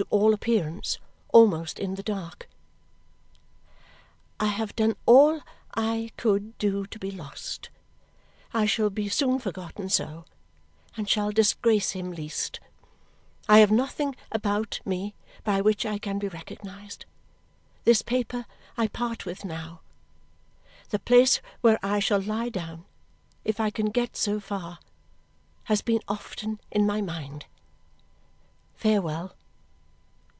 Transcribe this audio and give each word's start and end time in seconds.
To 0.00 0.06
all 0.08 0.32
appearance, 0.32 0.96
almost 1.28 1.78
in 1.78 1.94
the 1.96 2.02
dark: 2.02 2.48
I 4.40 4.46
have 4.46 4.74
done 4.74 4.96
all 5.04 5.42
I 5.74 6.10
could 6.16 6.56
do 6.56 6.86
to 6.86 6.98
be 6.98 7.10
lost. 7.10 7.68
I 8.54 8.64
shall 8.64 8.88
be 8.88 9.10
soon 9.10 9.40
forgotten 9.40 9.90
so, 9.90 10.24
and 10.96 11.06
shall 11.06 11.32
disgrace 11.32 11.90
him 11.90 12.12
least. 12.12 12.60
I 13.46 13.58
have 13.58 13.70
nothing 13.70 14.16
about 14.32 14.80
me 14.86 15.14
by 15.44 15.60
which 15.60 15.84
I 15.84 15.98
can 15.98 16.18
be 16.18 16.28
recognized. 16.28 17.04
This 17.84 18.00
paper 18.00 18.46
I 18.78 18.88
part 18.88 19.26
with 19.26 19.44
now. 19.44 19.82
The 20.88 20.98
place 20.98 21.42
where 21.60 21.78
I 21.82 21.98
shall 22.00 22.22
lie 22.22 22.48
down, 22.48 22.86
if 23.44 23.60
I 23.60 23.68
can 23.68 23.90
get 23.90 24.16
so 24.16 24.40
far, 24.40 24.78
has 25.64 25.82
been 25.82 26.00
often 26.08 26.58
in 26.70 26.86
my 26.86 27.02
mind. 27.02 27.44
Farewell. 28.74 29.34